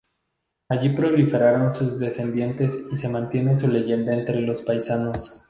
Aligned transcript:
Allí 0.69 0.89
proliferaron 0.95 1.75
sus 1.75 1.99
descendientes 1.99 2.75
y 2.91 2.97
se 2.97 3.07
mantiene 3.07 3.59
su 3.59 3.67
leyenda 3.67 4.15
entre 4.15 4.41
los 4.41 4.63
paisanos. 4.63 5.39